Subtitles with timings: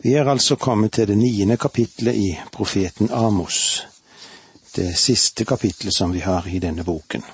[0.00, 3.86] Vi er altså kommet til det niende kapitlet i profeten Amos,
[4.76, 7.24] det siste kapitlet som vi har i denne boken.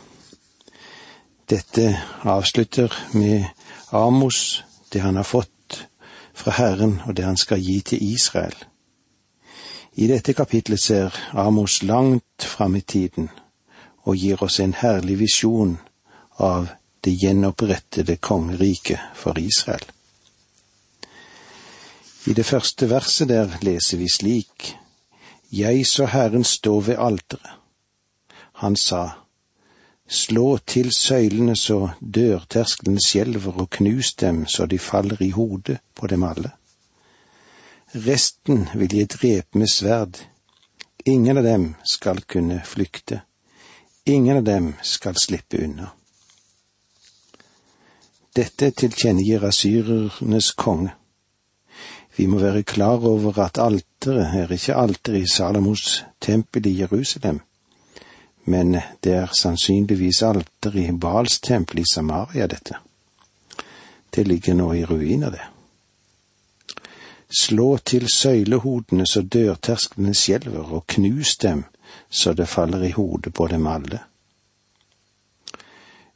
[1.51, 3.45] Dette avslutter med
[3.93, 5.89] Amos, det han har fått
[6.35, 8.57] fra Herren og det han skal gi til Israel.
[9.95, 13.29] I dette kapitlet ser Amos langt fram i tiden
[14.05, 15.77] og gir oss en herlig visjon
[16.39, 16.69] av
[17.05, 19.85] det gjenopprettede kongeriket for Israel.
[22.27, 24.77] I det første verset der leser vi slik,
[25.53, 27.51] Jeg så Herren stå ved alteret.
[28.53, 29.09] Han sa,
[30.09, 36.07] Slå til søylene så dørterskelen skjelver og knus dem så de faller i hodet på
[36.07, 36.51] dem alle.
[37.95, 40.19] Resten vil jeg drepe med sverd,
[41.07, 43.21] ingen av dem skal kunne flykte,
[44.07, 45.93] ingen av dem skal slippe unna.
[48.37, 50.93] Dette tilkjennegir asyrernes konge.
[52.17, 57.41] Vi må være klar over at alteret er ikke alteret i Salomos tempel i Jerusalem,
[58.45, 62.79] men det er sannsynligvis alteret i Bals tempel i Samaria, dette.
[64.15, 65.43] Det ligger nå i ruiner, det.
[67.41, 71.65] Slå til søylehodene så dørtersklene skjelver, og knus dem
[72.11, 73.99] så det faller i hodet på dem alle.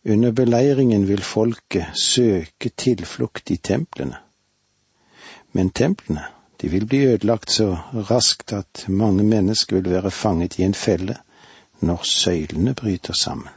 [0.05, 4.23] Under beleiringen vil folket søke tilflukt i templene
[5.59, 6.25] men templene,
[6.57, 11.17] de vil bli ødelagt så raskt at mange mennesker vil være fanget i en felle
[11.81, 13.51] når søylene bryter sammen.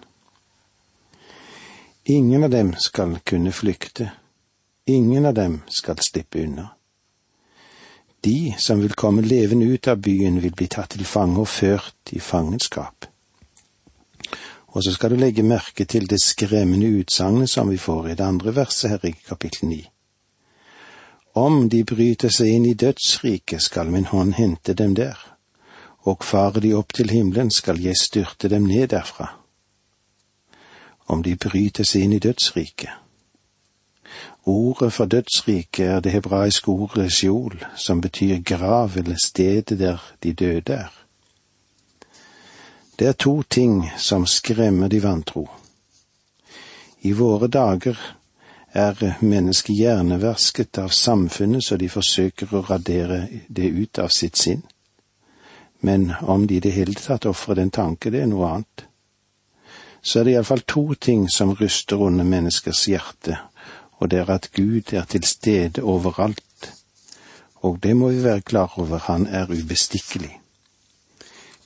[2.06, 4.10] Ingen av dem skal kunne flykte,
[4.88, 6.72] ingen av dem skal slippe unna.
[8.26, 12.18] De som vil komme levende ut av byen, vil bli tatt til fange og ført
[12.18, 13.06] i fangenskap.
[14.74, 18.26] Og så skal du legge merke til det skremmende utsagnet som vi får i det
[18.26, 19.84] andre verset her i kapittel ni.
[21.34, 25.16] Om de bryter seg inn i dødsriket, skal min hånd hente dem der,
[26.04, 29.30] og fare de opp til himmelen, skal jeg styrte dem ned derfra.
[31.08, 32.92] Om de bryter seg inn i dødsriket.
[34.44, 40.34] Ordet for dødsriket er det hebraiske ordet sjol, som betyr grav eller stedet der de
[40.34, 40.92] døde er.
[43.00, 45.48] Det er to ting som skremmer de vantro.
[47.02, 47.98] I våre dager
[48.74, 54.64] er mennesket hjernevasket av samfunnet så de forsøker å radere det ut av sitt sinn.
[55.82, 58.86] Men om de i det hele tatt ofrer den tanke, det er noe annet.
[60.02, 63.38] Så er det iallfall to ting som ryster under menneskers hjerte,
[64.00, 66.72] og det er at Gud er til stede overalt.
[67.62, 70.40] Og det må vi være klar over, han er ubestikkelig.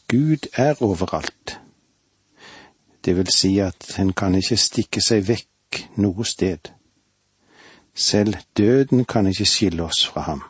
[0.07, 1.59] Gud er overalt.
[3.05, 6.74] Det vil si at en kan ikke stikke seg vekk noe sted.
[7.95, 10.43] Selv døden kan ikke skille oss fra ham.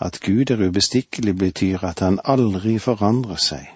[0.00, 3.68] At Gud er ubestikkelig, betyr at han aldri forandrer seg.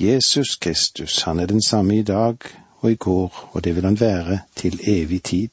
[0.00, 2.36] Jesus Kristus, han er den samme i dag
[2.80, 5.48] og i går, og det vil han være til evig tid.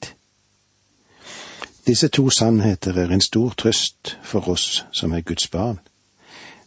[1.87, 5.79] Disse to sannheter er en stor trøst for oss som er Guds barn,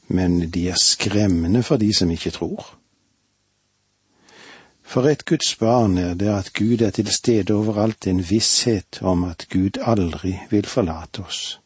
[0.08, 2.81] men de er skremmende for de som ikke tror.
[4.92, 9.24] For et Guds barn er det at Gud er til stede overalt, en visshet om
[9.24, 11.60] at Gud aldri vil forlate oss.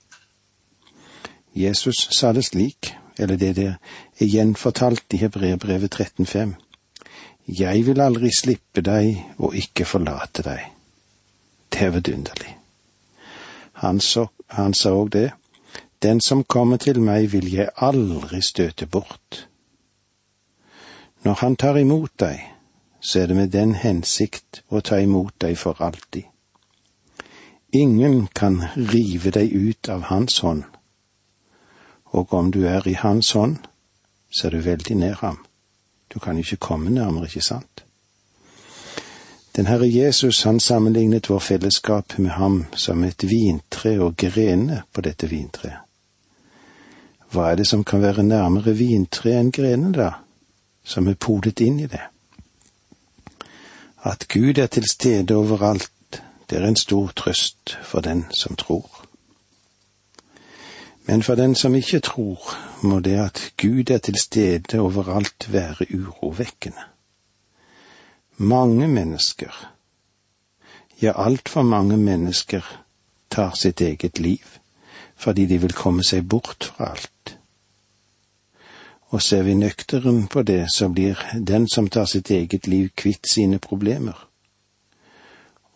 [1.57, 3.75] Jesus sa det slik, eller det der
[4.21, 6.55] er gjenfortalt i Hebreerbrevet 13,5.
[7.49, 10.63] Jeg vil aldri slippe deg og ikke forlate deg.
[11.73, 12.57] Det er vidunderlig.
[13.83, 14.01] Han,
[14.55, 15.31] han sa òg det.
[16.03, 19.49] Den som kommer til meg vil jeg aldri støte bort.
[21.25, 22.53] Når han tar imot deg,
[23.01, 26.25] så er det med den hensikt å ta imot deg for alltid.
[27.73, 30.65] Ingen kan rive deg ut av Hans hånd,
[32.17, 33.59] og om du er i Hans hånd,
[34.31, 35.43] så er du veldig nær ham.
[36.13, 37.85] Du kan ikke komme nærmere, ikke sant?
[39.57, 45.01] Den Herre Jesus, han sammenlignet vår fellesskap med ham som et vintre og grenene på
[45.01, 45.81] dette vintreet.
[47.33, 50.11] Hva er det som kan være nærmere vintreet enn grenene, da,
[50.85, 52.05] som er podet inn i det?
[54.05, 59.07] At Gud er til stede overalt, det er en stor trøst for den som tror.
[61.07, 62.39] Men for den som ikke tror,
[62.83, 66.83] må det at Gud er til stede overalt være urovekkende.
[68.37, 69.73] Mange mennesker,
[71.03, 72.83] ja altfor mange mennesker,
[73.31, 74.45] tar sitt eget liv
[75.17, 77.36] fordi de vil komme seg bort fra alt.
[79.09, 83.29] Og ser vi nøkteren på det, så blir den som tar sitt eget liv, kvitt
[83.31, 84.27] sine problemer.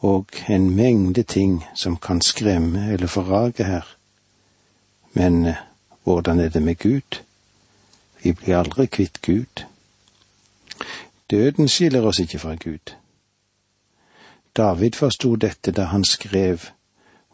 [0.00, 3.96] og en mengde ting som kan skremme eller forrage her.
[5.12, 5.54] Men eh,
[6.04, 7.20] hvordan er det med Gud?
[8.22, 9.64] Vi blir aldri kvitt Gud.
[11.30, 12.94] Døden skiller oss ikke fra Gud.
[14.56, 16.58] David forsto dette da han skrev,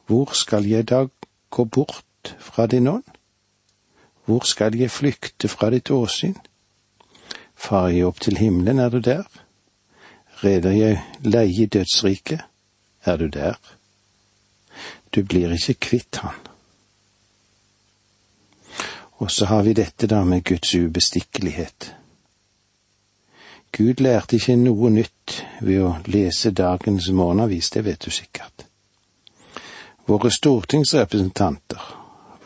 [0.06, 1.06] Hvor skal jeg da
[1.50, 3.15] gå bort fra din ånd?
[4.26, 6.34] Hvor skal jeg flykte fra ditt åsyn?
[7.54, 9.24] Farer jeg opp til himmelen, er du der?
[10.42, 12.40] Reder jeg leie i dødsriket,
[13.04, 13.54] er du der?
[15.14, 16.34] Du blir ikke kvitt han.
[19.22, 21.94] Og så har vi dette da med Guds ubestikkelighet.
[23.72, 28.66] Gud lærte ikke noe nytt ved å lese dagens morgenavis, det vet du sikkert.
[30.06, 31.82] Våre stortingsrepresentanter,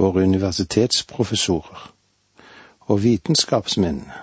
[0.01, 1.93] våre universitetsprofessorer
[2.81, 4.15] og vitenskapsmennene,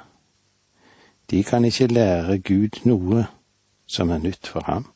[1.29, 3.27] de kan ikke lære Gud noe
[3.87, 4.87] som er nytt for ham.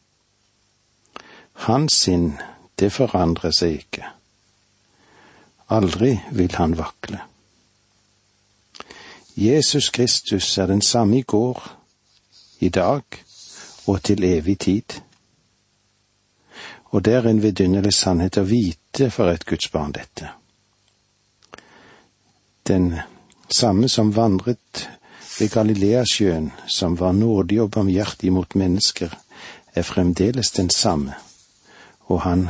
[1.67, 2.33] Hans sinn,
[2.79, 4.07] det forandrer seg ikke.
[5.69, 7.21] Aldri vil han vakle.
[9.37, 11.61] Jesus Kristus er den samme i går,
[12.59, 13.03] i dag
[13.87, 15.01] og til evig tid.
[16.91, 20.40] Og det er en vidunderlig sannhet å vite for et Guds barn, dette.
[22.71, 22.99] Den
[23.49, 24.89] samme som vandret
[25.39, 29.11] ved Galileasjøen, som var nådig og barmhjertig mot mennesker,
[29.75, 31.13] er fremdeles den samme,
[32.07, 32.47] og han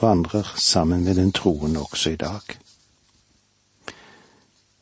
[0.00, 2.56] vandrer sammen med den troende også i dag.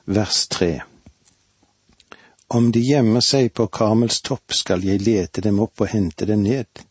[0.05, 0.81] Vers tre.
[2.49, 6.47] Om de gjemmer seg på Karmels topp, skal jeg lete dem opp og hente dem
[6.47, 6.87] ned.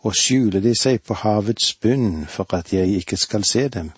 [0.00, 3.92] Og skjuler de seg på havets bunn for at jeg ikke skal se dem,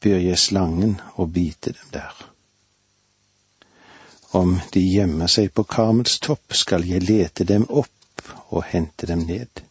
[0.00, 2.24] byr jeg slangen å bite dem der.
[4.36, 7.92] Om de gjemmer seg på Karmels topp, skal jeg lete dem opp
[8.50, 9.62] og hente dem ned.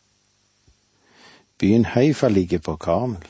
[1.59, 3.27] Byen Heifa ligger på Karmel.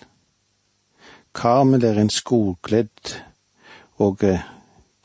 [1.35, 3.15] Karmel er en skogkledd,
[4.01, 4.45] og eh,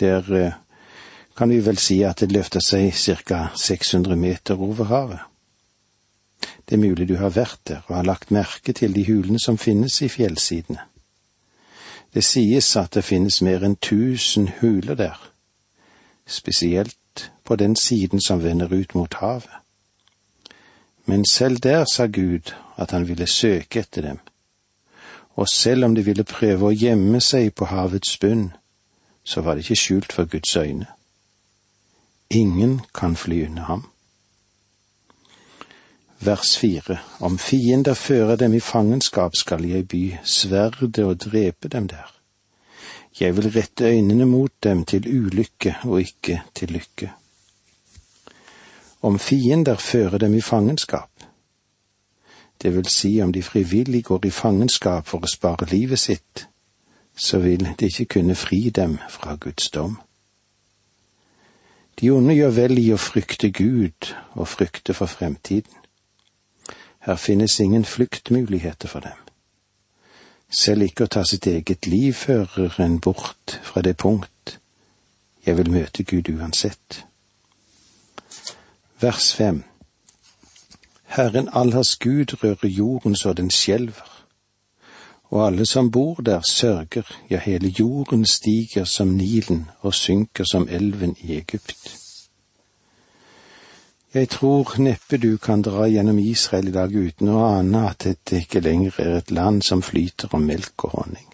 [0.00, 0.58] der eh,
[1.36, 2.94] kan vi vel si at det løfter seg
[3.26, 3.48] ca.
[3.56, 5.26] 600 meter over havet.
[6.64, 9.58] Det er mulig du har vært der og har lagt merke til de hulene som
[9.58, 10.89] finnes i fjellsidene.
[12.14, 15.18] Det sies at det finnes mer enn tusen huler der,
[16.26, 19.60] spesielt på den siden som vender ut mot havet.
[21.06, 24.18] Men selv der sa Gud at han ville søke etter dem,
[25.36, 28.50] og selv om de ville prøve å gjemme seg på havets bunn,
[29.24, 30.86] så var det ikke skjult for Guds øyne.
[32.30, 33.86] Ingen kan fly unna ham.
[36.20, 36.98] Vers fire.
[37.20, 42.12] Om fiender fører dem i fangenskap, skal jeg by sverdet og drepe dem der.
[43.20, 47.12] Jeg vil rette øynene mot dem til ulykke og ikke til lykke.
[49.02, 51.10] Om fiender fører dem i fangenskap,
[52.62, 56.46] det vil si om de frivillig går i fangenskap for å spare livet sitt,
[57.16, 59.96] så vil de ikke kunne fri dem fra Guds dom.
[62.00, 65.79] De onde gjør vel i å frykte Gud og frykte for fremtiden.
[67.00, 69.16] Her finnes ingen fluktmuligheter for dem.
[70.50, 74.58] Selv ikke å ta sitt eget liv fører en bort fra det punkt
[75.46, 77.04] jeg vil møte Gud uansett.
[79.00, 79.62] Vers fem
[81.16, 84.20] Herren Allers Gud rører jorden så den skjelver
[85.30, 90.68] og alle som bor der sørger, ja, hele jorden stiger som Nilen og synker som
[90.68, 91.99] elven i Egypt.
[94.14, 98.40] Jeg tror neppe du kan dra gjennom Israel i dag uten å ane at dette
[98.42, 101.26] ikke lenger er et land som flyter om melk og honning.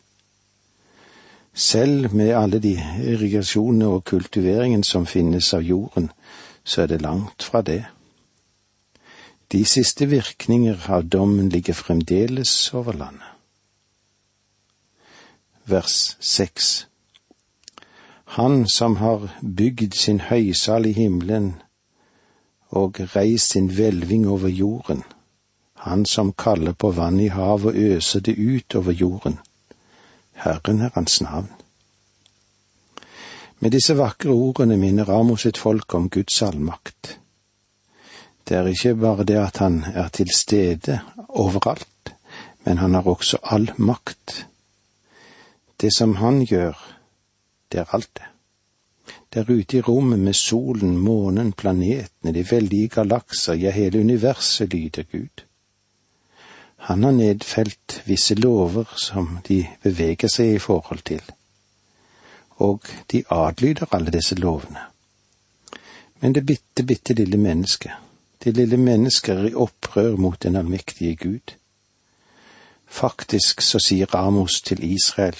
[1.54, 6.10] Selv med alle de irrigasjonene og kultiveringen som finnes av jorden,
[6.64, 7.86] så er det langt fra det.
[9.52, 13.32] De siste virkninger av dommen ligger fremdeles over landet
[15.66, 16.86] vers seks.
[18.24, 21.54] Han som har bygd sin høysal i himmelen
[22.70, 25.02] og reis sin hvelving over jorden,
[25.74, 29.38] han som kaller på vann i havet og øser det ut over jorden,
[30.32, 31.48] Herren er hans navn.
[33.60, 37.18] Med disse vakre ordene minner Amos sitt folk om Guds allmakt.
[38.48, 42.12] Det er ikke bare det at han er til stede overalt,
[42.64, 44.46] men han har også all makt.
[45.80, 46.76] Det som han gjør,
[47.72, 48.35] det er alt det.
[49.36, 55.04] Der ute i rommet med solen, månen, planetene, de veldige galakser, ja, hele universet lyder
[55.12, 55.42] Gud.
[56.88, 61.20] Han har nedfelt visse lover som de beveger seg i forhold til,
[62.64, 64.86] og de adlyder alle disse lovene.
[66.20, 67.92] Men det bitte, bitte lille mennesket,
[68.44, 71.54] Det lille mennesket er i opprør mot den allmektige Gud.
[72.86, 75.36] Faktisk så sier Amos til Israel,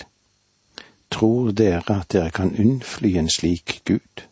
[1.10, 4.24] tror dere at dere kan unnfly en slik Gud?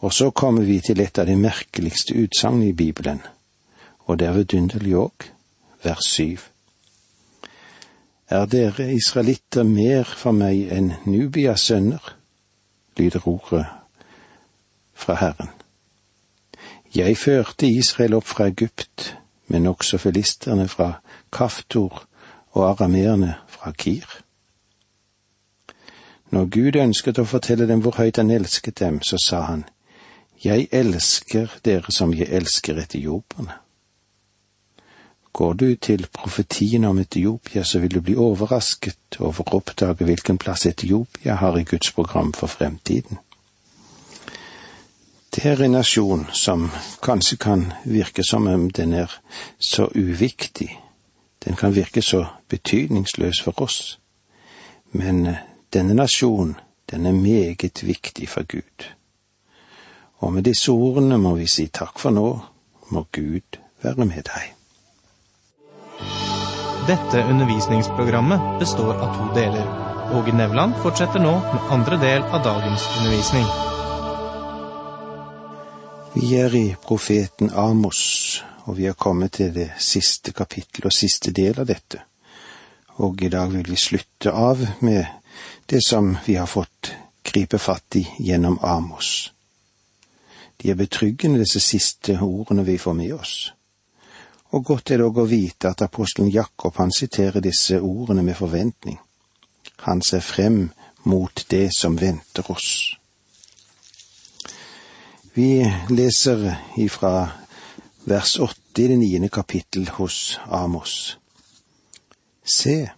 [0.00, 3.20] Og så kommer vi til et av de merkeligste utsagn i Bibelen,
[4.08, 5.26] og det er vidunderlig òg,
[5.84, 6.48] vers syv.
[8.30, 12.16] Er dere israelitter mer for meg enn Nubias sønner?
[12.96, 13.66] lyder ordet
[14.94, 15.50] fra Herren.
[16.94, 20.92] Jeg førte Israel opp fra Egypt, men også filisterne fra
[21.32, 22.04] Kaftor
[22.50, 24.06] og arameerne fra Kir.
[26.30, 29.64] Når Gud ønsket å fortelle dem hvor høyt han elsket dem, så sa han,
[30.44, 33.58] Jeg elsker dere som jeg elsker etioperne.
[35.32, 40.38] Går du til profetien om Etiopia, så vil du bli overrasket over å oppdage hvilken
[40.38, 43.18] plass Etiopia har i Guds program for fremtiden.
[45.30, 46.70] Det er en nasjon som
[47.02, 49.12] kanskje kan virke som om den er
[49.58, 50.72] så uviktig,
[51.44, 54.00] den kan virke så betydningsløs for oss,
[54.92, 55.38] men eh,
[55.72, 56.56] denne nasjonen,
[56.90, 58.86] den er meget viktig for Gud.
[60.20, 62.26] Og med disse ordene må vi si takk for nå,
[62.90, 64.50] må Gud være med deg.
[66.88, 69.66] Dette undervisningsprogrammet består av to deler.
[70.16, 73.46] Åge Nevland fortsetter nå med andre del av dagens undervisning.
[76.16, 81.30] Vi er i profeten Amos, og vi har kommet til det siste kapittel og siste
[81.30, 82.02] del av dette.
[82.98, 85.19] Og i dag vil vi slutte av med
[85.70, 89.32] det som vi har fått gripe fatt i gjennom Amos.
[90.56, 93.52] De er betryggende, disse siste ordene vi får med oss.
[94.50, 98.34] Og godt er det òg å vite at apostelen Jakob han siterer disse ordene med
[98.40, 98.98] forventning.
[99.86, 100.72] Han ser frem
[101.06, 102.96] mot det som venter oss.
[105.38, 106.48] Vi leser
[106.82, 107.28] ifra
[108.10, 111.16] vers åtte i det niende kapittel hos Amos.
[112.42, 112.90] Se,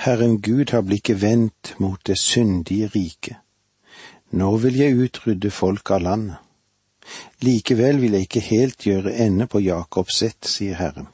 [0.00, 3.36] Herren Gud har blikket vendt mot det syndige riket.
[4.32, 6.36] Nå vil jeg utrydde folk av landet.
[7.44, 11.10] Likevel vil jeg ikke helt gjøre ende på Jakobs ett, sier Herren.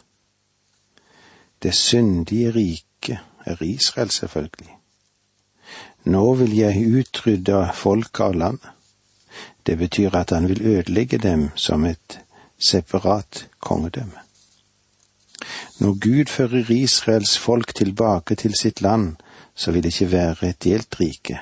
[1.62, 4.76] Det syndige riket er Israel, selvfølgelig.
[6.04, 8.70] Nå vil jeg utrydde folk av landet.
[9.66, 12.20] Det betyr at han vil ødelegge dem som et
[12.58, 14.25] separat kongedømme.
[15.78, 19.16] Når Gud fører Israels folk tilbake til sitt land,
[19.54, 21.40] så vil det ikke være et delt rike,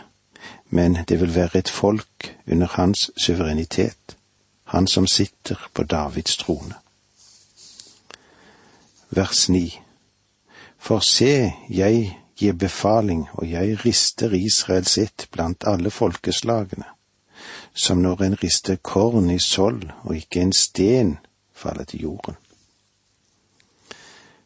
[0.70, 4.16] men det vil være et folk under hans suverenitet,
[4.64, 6.74] han som sitter på Davids trone.
[9.10, 9.80] Vers 9
[10.78, 16.84] For se, jeg gir befaling, og jeg rister Israels sitt blant alle folkeslagene,
[17.74, 21.18] som når en rister korn i sold og ikke en sten
[21.54, 22.34] faller til jorden.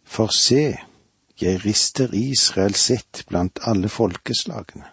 [0.09, 0.79] For se,
[1.41, 4.89] jeg rister Israel sitt blant alle folkeslagene.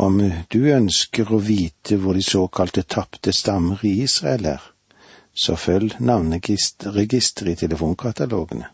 [0.00, 4.62] Om du ønsker å vite hvor de såkalte tapte stammer i Israel er,
[5.34, 8.70] så følg navneregisteret i telefonkatalogene,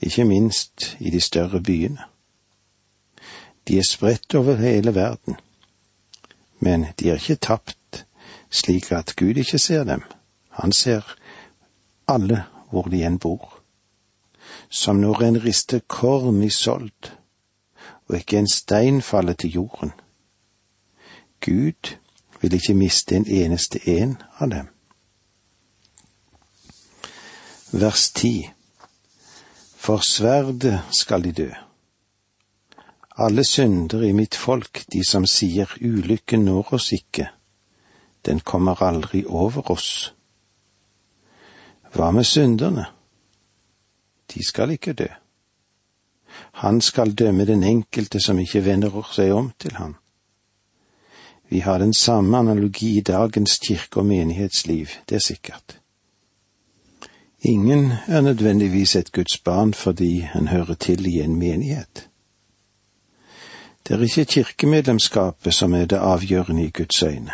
[0.00, 2.08] ikke minst i de større byene.
[3.68, 5.36] De er spredt over hele verden,
[6.60, 8.04] men de er ikke tapt
[8.50, 10.04] slik at Gud ikke ser dem.
[10.62, 11.04] Han ser
[12.08, 13.55] alle hvor de enn bor.
[14.70, 17.12] Som når en rister korn i sold,
[18.08, 19.92] og ikke en stein faller til jorden.
[21.40, 21.96] Gud
[22.40, 24.68] vil ikke miste en eneste en av dem.
[27.72, 28.50] Vers ti
[29.76, 31.50] For sverdet skal de dø.
[33.18, 37.28] Alle synder i mitt folk, de som sier ulykken når oss ikke,
[38.26, 40.14] den kommer aldri over oss.
[41.94, 42.84] Hva med synderne?
[44.34, 45.06] De skal ikke dø.
[46.52, 49.96] Han skal dømme den enkelte som ikke vender seg om til ham.
[51.48, 55.78] Vi har den samme analogi i dagens kirke- og menighetsliv, det er sikkert.
[57.40, 62.08] Ingen er nødvendigvis et Guds barn fordi en hører til i en menighet.
[63.88, 67.32] Det er ikke kirkemedlemskapet som er det avgjørende i Guds øyne.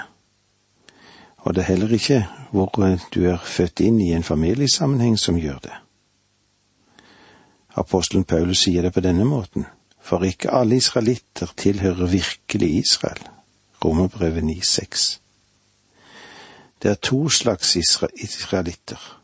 [1.37, 5.59] Og det er heller ikke hvor du er født inn i en familiesammenheng som gjør
[5.59, 5.82] det.
[7.75, 9.67] Apostelen Paulus sier det på denne måten,
[10.01, 13.23] for ikke alle israelitter tilhører virkelig Israel.
[13.85, 15.19] Romerbrevet 9,6.
[16.83, 19.21] Det er to slags israelitter.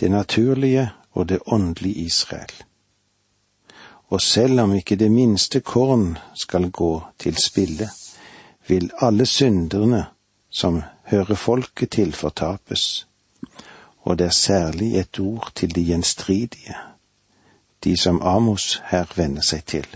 [0.00, 2.52] Det naturlige og det åndelige Israel.
[4.08, 7.88] Og selv om ikke det minste korn skal gå til spille,
[8.68, 10.04] vil alle synderne
[10.50, 13.06] som hører folket til fortapes,
[14.00, 16.74] og det er særlig et ord til de gjenstridige,
[17.86, 19.86] de som Amos her venner seg til.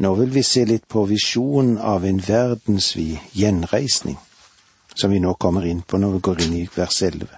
[0.00, 4.16] Nå vil vi se litt på visjonen av en verdensvid gjenreisning,
[4.94, 7.28] som vi nå kommer inn på når vi går inn i vers 11.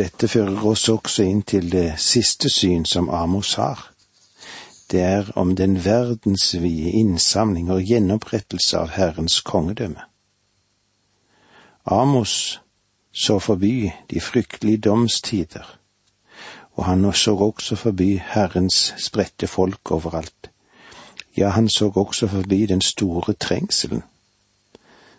[0.00, 3.90] Dette fører oss også inn til det siste syn som Amos har.
[4.90, 10.02] Det er om den verdensvide innsamling og gjenopprettelse av Herrens kongedømme.
[11.86, 12.60] Amos
[13.12, 15.79] så forby de fryktelige domstider,
[16.80, 20.50] og han så også forbi Herrens spredte folk overalt.
[21.36, 24.02] Ja, han så også forbi den store trengselen,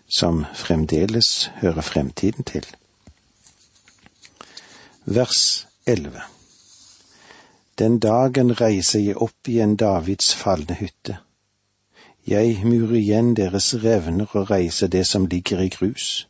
[0.10, 2.66] som fremdeles hører fremtiden til.
[5.06, 6.22] Vers 11
[7.78, 11.18] Den dagen reiser jeg opp igjen Davids falne hytte.
[12.28, 16.28] Jeg murer igjen deres revner og reiser det som ligger i grus.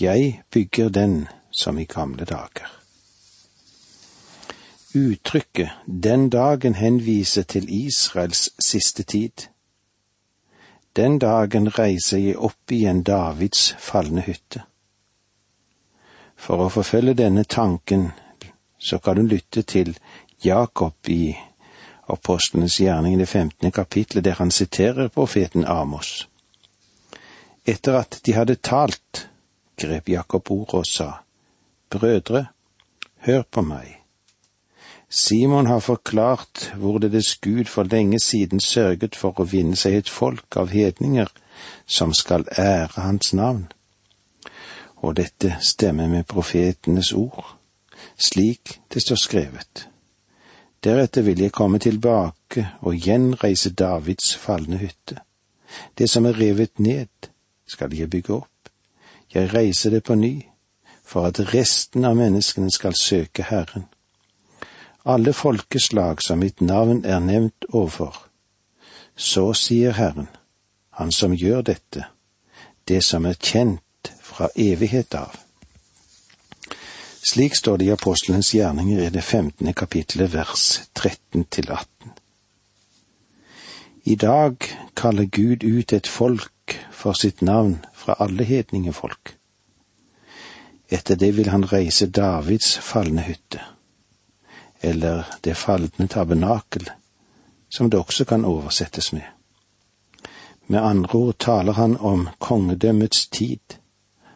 [0.00, 2.79] Jeg bygger den som i gamle dager.
[4.94, 9.46] Uttrykket den dagen henviser til Israels siste tid.
[10.96, 14.64] Den dagen reiser jeg opp igjen Davids falne hytte.
[16.34, 18.08] For å forfølge denne tanken,
[18.78, 19.92] så kan du lytte til
[20.42, 21.36] Jakob i
[22.10, 26.26] Apostlenes gjerning i det femtende kapitlet, der han siterer profeten Amos.
[27.62, 29.28] Etter at de hadde talt,
[29.78, 31.12] grep Jakob ordet og sa,
[31.90, 32.46] Brødre,
[33.22, 33.99] hør på meg.
[35.10, 40.56] Simon har forklart hvorledes Gud for lenge siden sørget for å vinne seg et folk
[40.56, 41.28] av hedninger
[41.86, 43.66] som skal ære hans navn.
[45.02, 47.56] Og dette stemmer med profetenes ord,
[48.16, 49.88] slik det står skrevet.
[50.84, 55.18] Deretter vil jeg komme tilbake og gjenreise Davids falne hytte.
[55.98, 57.30] Det som er revet ned,
[57.66, 58.50] skal jeg bygge opp
[59.34, 60.42] jeg reiser det på ny,
[61.04, 63.86] for at resten av menneskene skal søke Herren.
[65.04, 68.16] Alle folkeslag som mitt navn er nevnt overfor.
[69.16, 70.28] Så sier Herren,
[70.90, 72.04] Han som gjør dette,
[72.84, 75.36] det som er kjent fra evighet av.
[77.22, 82.12] Slik står det i apostelens gjerninger i det femtende kapittelet vers 13 til 18.
[84.04, 84.56] I dag
[84.96, 89.36] kaller Gud ut et folk for sitt navn fra alle hedningefolk.
[90.90, 93.60] Etter det vil han reise Davids falne hytte,
[94.80, 96.90] eller det falne tabernakel,
[97.68, 99.26] som det også kan oversettes med.
[100.66, 103.76] Med andre ord taler han om kongedømmets tid,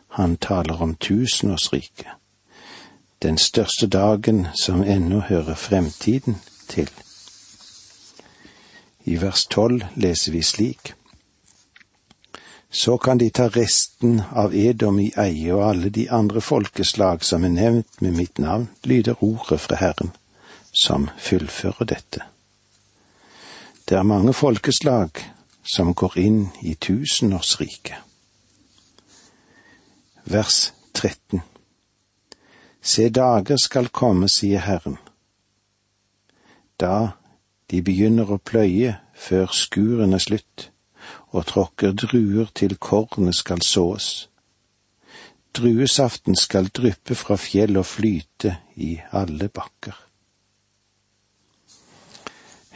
[0.09, 2.09] han taler om tusenårsriket,
[3.23, 6.37] den største dagen som ennå hører fremtiden
[6.69, 6.91] til.
[9.05, 10.95] I vers tolv leser vi slik.
[12.71, 17.45] Så kan de ta resten av Edom i eie og alle de andre folkeslag som
[17.45, 20.11] er nevnt med mitt navn, lyder ordet fra Herren,
[20.75, 22.27] som fullfører dette.
[23.89, 25.21] Det er mange folkeslag
[25.63, 27.97] som går inn i tusenårsriket.
[30.25, 31.43] Vers 13
[32.85, 34.99] Se dager skal komme, sier Herren.
[36.81, 37.17] Da
[37.71, 40.69] de begynner å pløye før skuren er slutt
[41.33, 44.29] og tråkker druer til kornet skal sås.
[45.57, 50.04] Druesaften skal dryppe fra fjell og flyte i alle bakker.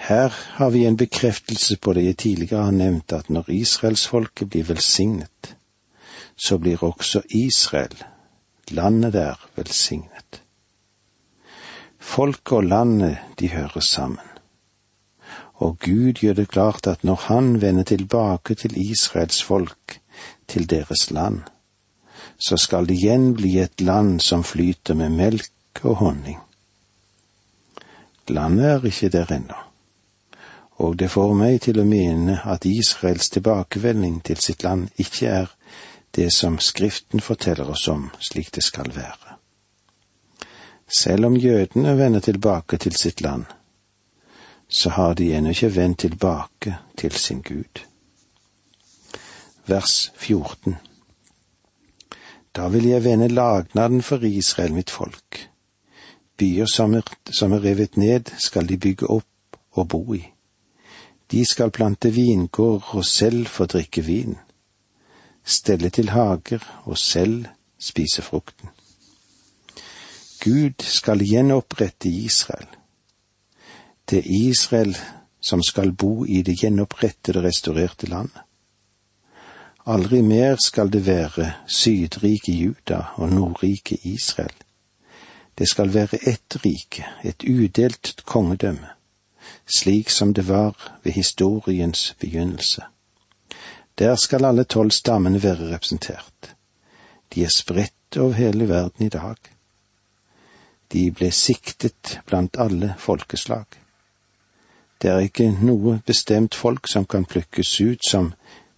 [0.09, 4.65] Her har vi en bekreftelse på det jeg tidligere har nevnt, at når israelsfolket blir
[4.65, 5.55] velsignet,
[6.37, 7.97] så blir også Israel,
[8.71, 10.43] landet der, velsignet.
[11.99, 14.39] Folket og landet, de hører sammen
[15.59, 20.01] og Gud gjør det klart at når han vender tilbake til Israels folk,
[20.49, 21.41] til deres land,
[22.39, 26.39] så skal det igjen bli et land som flyter med melk og honning.
[28.29, 29.59] Landet er ikke der ennå,
[30.79, 35.55] og det får meg til å mene at Israels tilbakevending til sitt land ikke er
[36.15, 39.39] det som Skriften forteller oss om slik det skal være.
[40.89, 43.45] Selv om jødene vender tilbake til sitt land,
[44.69, 47.83] så har de ennå ikke vendt tilbake til sin Gud.
[49.67, 50.77] Vers 14
[52.57, 55.49] Da vil jeg vende lagnaden for Israel, mitt folk.
[56.39, 60.25] Byer som er, som er revet ned, skal de bygge opp og bo i.
[61.31, 64.39] De skal plante vingård og selv få drikke vin,
[65.45, 67.45] stelle til hager og selv
[67.79, 68.69] spise frukten.
[70.45, 72.69] Gud skal gjenopprette Israel
[74.11, 74.97] det er Israel
[75.41, 78.41] som skal bo i det gjenopprettede, restaurerte landet.
[79.87, 84.55] Aldri mer skal det være sydrike Juda og nordrike Israel.
[85.59, 88.89] Det skal være ett rike, et udelt kongedømme,
[89.67, 92.83] slik som det var ved historiens begynnelse.
[93.99, 96.55] Der skal alle tolv stammene være representert.
[97.35, 99.37] De er spredt over hele verden i dag.
[100.93, 103.67] De ble siktet blant alle folkeslag.
[105.03, 108.33] Det er ikke noe bestemt folk som kan plukkes ut som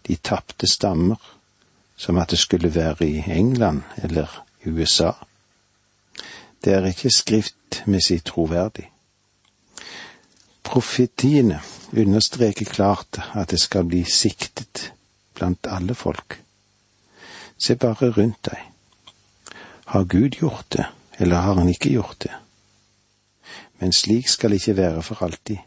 [0.09, 1.21] de tapte stammer,
[1.97, 5.13] som at det skulle være i England eller USA.
[6.65, 8.91] Det er ikke skriftmessig troverdig.
[10.63, 11.61] Profetiene
[11.93, 14.93] understreker klart at det skal bli siktet
[15.35, 16.39] blant alle folk.
[17.59, 18.61] Se bare rundt deg.
[19.91, 20.87] Har Gud gjort det,
[21.19, 22.33] eller har han ikke gjort det?
[23.81, 25.59] Men slik skal det ikke være for alltid.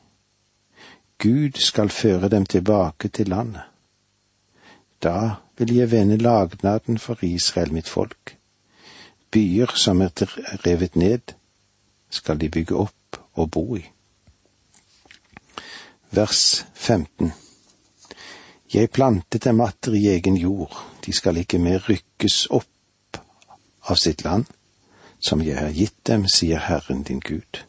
[1.17, 3.61] Gud skal føre dem tilbake til landet.
[5.03, 8.37] Da vil jeg vende lagnaden for Israel, mitt folk.
[9.31, 10.09] Byer som er
[10.65, 11.33] revet ned,
[12.09, 13.92] skal de bygge opp og bo i.
[16.13, 17.31] Vers 15
[18.73, 23.17] Jeg plantet dem atter i egen jord, de skal ikke mer rykkes opp
[23.89, 24.45] av sitt land,
[25.17, 27.63] som jeg har gitt dem, sier Herren din Gud.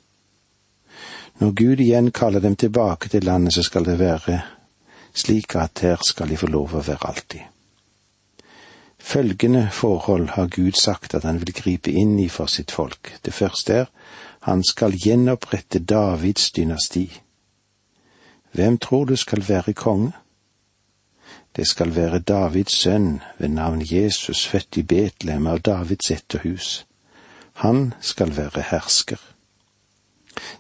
[1.41, 4.43] Når Gud igjen kaller dem tilbake til landet, så skal det være
[5.17, 7.49] slik at her skal de få lov å være alltid.
[9.01, 13.15] Følgende forhold har Gud sagt at han vil gripe inn i for sitt folk.
[13.25, 13.93] Det første er
[14.45, 17.09] han skal gjenopprette Davids dynasti.
[18.55, 20.13] Hvem tror du skal være konge?
[21.57, 26.87] Det skal være Davids sønn ved navn Jesus, født i Betlehem av Davids etterhus.
[27.53, 29.19] Han skal være hersker.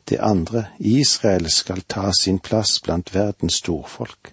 [0.09, 4.33] Det andre, Israel skal ta sin plass blant verdens storfolk.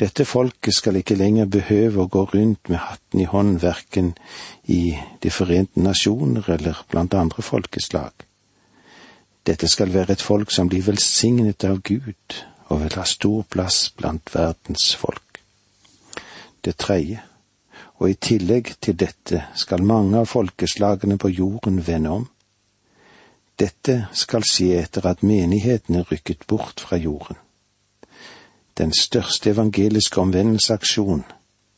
[0.00, 4.14] Dette folket skal ikke lenger behøve å gå rundt med hatten i hånd verken
[4.64, 8.29] i De forente nasjoner eller blant andre folkeslag.
[9.46, 12.36] Dette skal være et folk som blir velsignet av Gud
[12.68, 15.40] og vil ha stor plass blant verdens folk.
[16.64, 17.22] Det tredje,
[18.00, 22.28] og i tillegg til dette skal mange av folkeslagene på jorden vende om.
[23.60, 27.36] Dette skal skje etter at menigheten er rykket bort fra jorden.
[28.78, 31.24] Den største evangeliske omvendelsesaksjon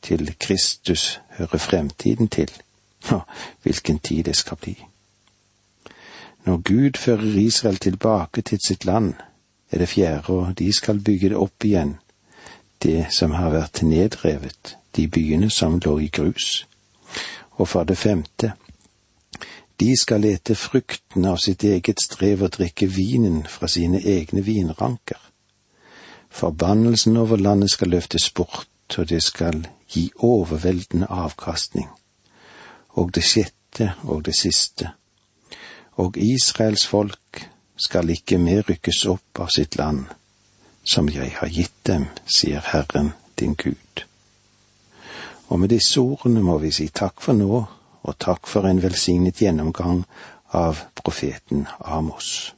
[0.03, 2.51] til Kristus hører fremtiden til.
[3.63, 4.77] Hvilken tid det skal bli.
[6.45, 9.15] Når Gud fører Israel tilbake til sitt land,
[9.71, 11.97] er det fjerde, og de skal bygge det opp igjen,
[12.83, 16.67] det som har vært nedrevet, de byene som lå i grus.
[17.51, 18.53] Og for det femte,
[19.81, 25.19] de skal ete frukten av sitt eget strev og drikke vinen fra sine egne vinranker.
[26.31, 31.89] Forbannelsen over landet skal løftes bort, og det skal gi overveldende avkastning.
[32.89, 34.93] Og det sjette og det siste.
[36.01, 40.07] Og Israels folk skal ikke mer rykkes opp av sitt land,
[40.85, 44.05] som jeg har gitt dem, sier Herren din Gud.
[45.49, 47.65] Og med disse ordene må vi si takk for nå
[48.03, 50.05] og takk for en velsignet gjennomgang
[50.53, 52.53] av profeten Amos.